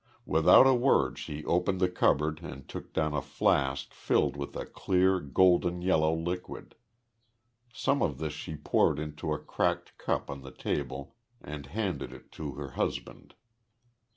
Without 0.25 0.65
a 0.65 0.73
word 0.73 1.19
she 1.19 1.45
opened 1.45 1.79
the 1.79 1.87
cupboard 1.87 2.39
and 2.41 2.67
took 2.67 2.91
down 2.91 3.13
a 3.13 3.21
flask 3.21 3.93
filled 3.93 4.35
with 4.35 4.55
a 4.55 4.65
clear 4.65 5.19
golden 5.19 5.83
yellow 5.83 6.11
liquid. 6.11 6.73
Some 7.71 8.01
of 8.01 8.17
this 8.17 8.33
she 8.33 8.55
poured 8.55 8.97
into 8.97 9.31
a 9.31 9.37
cracked 9.37 9.95
cup 9.99 10.31
on 10.31 10.41
the 10.41 10.49
table 10.49 11.13
and 11.39 11.67
handed 11.67 12.11
it 12.13 12.31
to 12.31 12.53
her 12.53 12.69
husband. 12.71 13.35